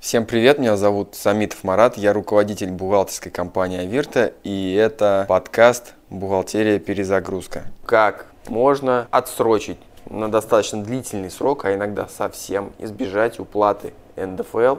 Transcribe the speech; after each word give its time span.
Всем 0.00 0.24
привет, 0.24 0.58
меня 0.58 0.78
зовут 0.78 1.14
Самитов 1.14 1.62
Марат, 1.62 1.98
я 1.98 2.14
руководитель 2.14 2.70
бухгалтерской 2.70 3.30
компании 3.30 3.80
Авирта, 3.80 4.32
и 4.44 4.72
это 4.72 5.26
подкаст 5.28 5.92
«Бухгалтерия. 6.08 6.78
Перезагрузка». 6.78 7.64
Как 7.84 8.24
можно 8.48 9.08
отсрочить 9.10 9.76
на 10.10 10.30
достаточно 10.30 10.82
длительный 10.82 11.30
срок, 11.30 11.64
а 11.64 11.74
иногда 11.74 12.06
совсем 12.08 12.72
избежать 12.78 13.38
уплаты 13.38 13.94
НДФЛ, 14.16 14.76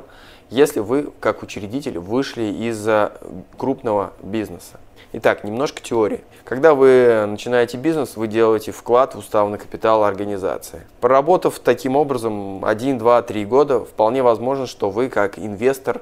если 0.50 0.82
вы, 0.82 1.12
как 1.20 1.42
учредитель, 1.42 1.97
вышли 1.97 2.44
из 2.44 2.88
крупного 3.58 4.14
бизнеса. 4.22 4.79
Итак, 5.14 5.44
немножко 5.44 5.82
теории. 5.82 6.22
Когда 6.44 6.74
вы 6.74 7.26
начинаете 7.28 7.78
бизнес, 7.78 8.15
вы 8.15 8.28
делаете 8.28 8.72
вклад 8.72 9.15
в 9.15 9.20
уставный 9.20 9.58
капитал 9.58 10.04
организации. 10.04 10.83
Проработав 11.02 11.60
таким 11.60 11.96
образом 11.96 12.63
1, 12.63 12.98
2, 12.98 13.22
3 13.22 13.46
года, 13.46 13.79
вполне 13.82 14.24
возможно, 14.24 14.68
что 14.68 14.90
вы 14.90 15.10
как 15.10 15.38
инвестор 15.38 16.02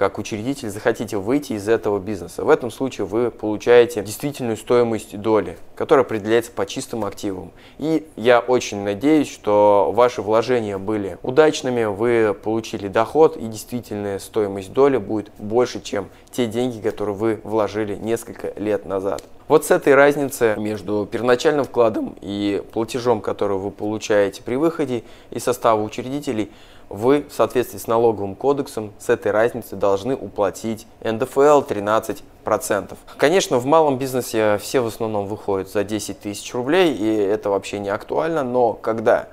как 0.00 0.16
учредитель 0.16 0.70
захотите 0.70 1.18
выйти 1.18 1.52
из 1.52 1.68
этого 1.68 1.98
бизнеса. 1.98 2.42
В 2.42 2.48
этом 2.48 2.70
случае 2.70 3.06
вы 3.06 3.30
получаете 3.30 4.02
действительную 4.02 4.56
стоимость 4.56 5.20
доли, 5.20 5.58
которая 5.76 6.06
определяется 6.06 6.52
по 6.52 6.64
чистым 6.64 7.04
активам. 7.04 7.52
И 7.76 8.06
я 8.16 8.40
очень 8.40 8.82
надеюсь, 8.82 9.30
что 9.30 9.92
ваши 9.94 10.22
вложения 10.22 10.78
были 10.78 11.18
удачными, 11.22 11.84
вы 11.84 12.32
получили 12.32 12.88
доход 12.88 13.36
и 13.36 13.46
действительная 13.46 14.18
стоимость 14.20 14.72
доли 14.72 14.96
будет 14.96 15.32
больше, 15.36 15.82
чем 15.82 16.08
те 16.32 16.46
деньги, 16.46 16.80
которые 16.80 17.14
вы 17.14 17.40
вложили 17.44 17.94
несколько 17.94 18.54
лет 18.58 18.86
назад. 18.86 19.22
Вот 19.50 19.64
с 19.64 19.72
этой 19.72 19.96
разницы 19.96 20.54
между 20.56 21.08
первоначальным 21.10 21.64
вкладом 21.64 22.14
и 22.20 22.62
платежом, 22.72 23.20
который 23.20 23.56
вы 23.58 23.72
получаете 23.72 24.44
при 24.44 24.54
выходе 24.54 25.02
из 25.32 25.42
состава 25.42 25.82
учредителей, 25.82 26.52
вы 26.88 27.26
в 27.28 27.32
соответствии 27.32 27.78
с 27.78 27.88
налоговым 27.88 28.36
кодексом 28.36 28.92
с 29.00 29.08
этой 29.08 29.32
разницы 29.32 29.74
должны 29.74 30.14
уплатить 30.14 30.86
НДФЛ 31.02 31.62
13%. 31.62 32.96
Конечно, 33.16 33.58
в 33.58 33.66
малом 33.66 33.98
бизнесе 33.98 34.56
все 34.62 34.78
в 34.78 34.86
основном 34.86 35.26
выходят 35.26 35.68
за 35.68 35.82
10 35.82 36.20
тысяч 36.20 36.54
рублей, 36.54 36.94
и 36.94 37.12
это 37.12 37.50
вообще 37.50 37.80
не 37.80 37.88
актуально, 37.88 38.44
но 38.44 38.74
когда 38.74 39.30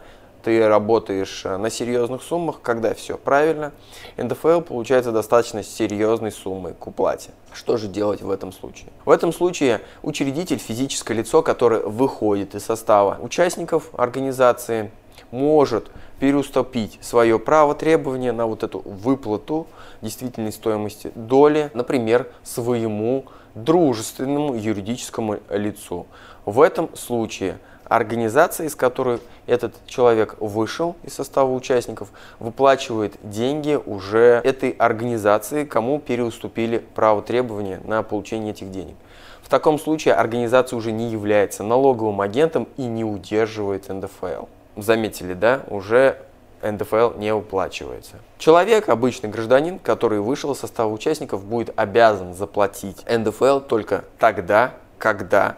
ты 0.47 0.65
работаешь 0.65 1.43
на 1.43 1.69
серьезных 1.69 2.23
суммах, 2.23 2.61
когда 2.61 2.93
все 2.93 3.17
правильно, 3.17 3.73
НДФЛ 4.15 4.61
получается 4.61 5.11
достаточно 5.11 5.61
серьезной 5.61 6.31
суммой 6.31 6.73
к 6.73 6.87
уплате. 6.87 7.31
Что 7.51 7.75
же 7.75 7.89
делать 7.89 8.21
в 8.21 8.31
этом 8.31 8.53
случае? 8.53 8.87
В 9.03 9.09
этом 9.09 9.33
случае 9.33 9.81
учредитель, 10.03 10.57
физическое 10.57 11.15
лицо, 11.15 11.41
которое 11.41 11.81
выходит 11.81 12.55
из 12.55 12.63
состава 12.63 13.17
участников 13.19 13.89
организации, 13.91 14.89
может 15.31 15.91
переуступить 16.17 16.97
свое 17.01 17.39
право 17.39 17.75
требования 17.75 18.31
на 18.31 18.45
вот 18.45 18.63
эту 18.63 18.79
выплату 18.85 19.67
действительной 20.01 20.53
стоимости 20.53 21.11
доли, 21.13 21.71
например, 21.73 22.31
своему 22.43 23.25
дружественному 23.53 24.55
юридическому 24.55 25.39
лицу. 25.49 26.07
В 26.45 26.61
этом 26.61 26.95
случае 26.95 27.57
организация, 27.89 28.67
из 28.67 28.75
которой 28.75 29.19
этот 29.45 29.73
человек 29.87 30.35
вышел 30.39 30.95
из 31.03 31.13
состава 31.13 31.51
участников, 31.51 32.09
выплачивает 32.39 33.15
деньги 33.23 33.79
уже 33.85 34.41
этой 34.43 34.71
организации, 34.71 35.65
кому 35.65 35.99
переуступили 35.99 36.79
право 36.95 37.21
требования 37.21 37.81
на 37.83 38.03
получение 38.03 38.51
этих 38.51 38.71
денег. 38.71 38.95
В 39.41 39.49
таком 39.49 39.79
случае 39.79 40.15
организация 40.15 40.75
уже 40.75 40.91
не 40.91 41.09
является 41.09 41.63
налоговым 41.63 42.21
агентом 42.21 42.67
и 42.75 42.83
не 42.83 43.05
удерживает 43.05 43.87
НДФЛ 43.87 44.45
заметили, 44.77 45.33
да, 45.33 45.61
уже 45.67 46.17
НДФЛ 46.61 47.17
не 47.17 47.33
уплачивается. 47.33 48.17
Человек, 48.37 48.89
обычный 48.89 49.29
гражданин, 49.29 49.79
который 49.79 50.19
вышел 50.19 50.53
из 50.53 50.59
состава 50.59 50.91
участников, 50.91 51.43
будет 51.43 51.71
обязан 51.75 52.33
заплатить 52.33 53.03
НДФЛ 53.07 53.59
только 53.59 54.05
тогда, 54.19 54.73
когда 54.97 55.57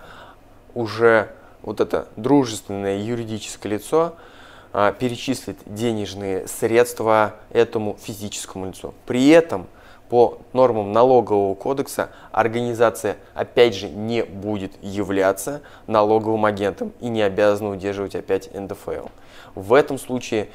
уже 0.73 1.29
вот 1.61 1.79
это 1.79 2.07
дружественное 2.15 2.99
юридическое 2.99 3.73
лицо 3.73 4.15
а, 4.71 4.91
перечислит 4.91 5.57
денежные 5.65 6.47
средства 6.47 7.35
этому 7.51 7.97
физическому 7.99 8.67
лицу. 8.67 8.93
При 9.05 9.29
этом 9.29 9.67
по 10.09 10.39
нормам 10.53 10.91
налогового 10.91 11.53
кодекса 11.53 12.09
организация 12.31 13.17
опять 13.33 13.75
же 13.75 13.89
не 13.89 14.23
будет 14.23 14.71
являться 14.81 15.61
налоговым 15.87 16.45
агентом 16.45 16.93
и 16.99 17.09
не 17.09 17.21
обязана 17.21 17.71
удерживать 17.71 18.15
опять 18.15 18.53
НДФЛ. 18.53 19.07
В 19.55 19.73
этом 19.73 19.99
случае 19.99 20.49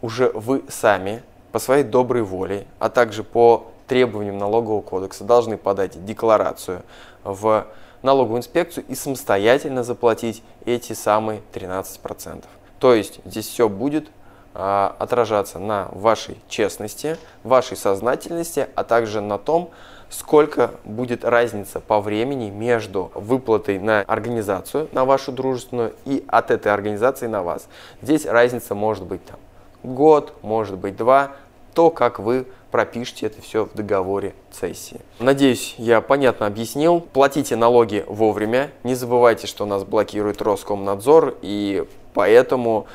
уже 0.00 0.30
вы 0.34 0.64
сами 0.68 1.22
по 1.52 1.58
своей 1.58 1.84
доброй 1.84 2.22
воле, 2.22 2.66
а 2.78 2.88
также 2.88 3.22
по 3.22 3.68
требованиям 3.86 4.38
налогового 4.38 4.82
кодекса 4.82 5.24
должны 5.24 5.56
подать 5.56 6.04
декларацию 6.04 6.82
в 7.22 7.66
налоговую 8.06 8.38
инспекцию 8.38 8.84
и 8.88 8.94
самостоятельно 8.94 9.82
заплатить 9.82 10.42
эти 10.64 10.94
самые 10.94 11.42
13%. 11.52 12.44
То 12.78 12.94
есть 12.94 13.20
здесь 13.24 13.46
все 13.48 13.68
будет 13.68 14.08
а, 14.54 14.94
отражаться 14.98 15.58
на 15.58 15.88
вашей 15.92 16.38
честности, 16.48 17.18
вашей 17.42 17.76
сознательности, 17.76 18.68
а 18.74 18.84
также 18.84 19.20
на 19.20 19.38
том, 19.38 19.70
сколько 20.08 20.70
будет 20.84 21.24
разница 21.24 21.80
по 21.80 22.00
времени 22.00 22.48
между 22.48 23.10
выплатой 23.14 23.78
на 23.78 24.02
организацию, 24.02 24.88
на 24.92 25.04
вашу 25.04 25.32
дружественную, 25.32 25.94
и 26.04 26.24
от 26.28 26.50
этой 26.50 26.72
организации 26.72 27.26
на 27.26 27.42
вас. 27.42 27.66
Здесь 28.02 28.24
разница 28.24 28.74
может 28.74 29.04
быть 29.04 29.24
там 29.26 29.38
год, 29.82 30.32
может 30.42 30.78
быть 30.78 30.96
два, 30.96 31.32
то, 31.74 31.90
как 31.90 32.18
вы 32.18 32.46
пропишите 32.76 33.24
это 33.24 33.40
все 33.40 33.64
в 33.64 33.72
договоре 33.72 34.34
цессии. 34.50 35.00
Надеюсь, 35.18 35.76
я 35.78 36.02
понятно 36.02 36.46
объяснил. 36.46 37.00
Платите 37.00 37.56
налоги 37.56 38.04
вовремя. 38.06 38.70
Не 38.84 38.94
забывайте, 38.94 39.46
что 39.46 39.64
нас 39.64 39.82
блокирует 39.82 40.42
Роскомнадзор, 40.42 41.38
и 41.40 41.86
поэтому 42.12 42.86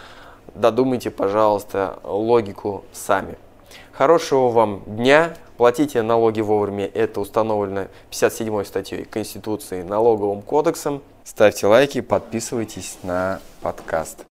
додумайте, 0.54 1.10
пожалуйста, 1.10 1.98
логику 2.04 2.86
сами. 2.94 3.40
Хорошего 3.92 4.50
вам 4.50 4.84
дня. 4.86 5.34
Платите 5.58 6.04
налоги 6.04 6.42
вовремя. 6.42 6.86
Это 6.86 7.20
установлено 7.20 7.88
57 8.12 8.64
статьей 8.64 9.06
Конституции 9.06 9.82
налоговым 9.82 10.44
кодексом. 10.44 11.02
Ставьте 11.24 11.66
лайки, 11.66 12.02
подписывайтесь 12.02 13.00
на 13.02 13.40
подкаст. 13.62 14.26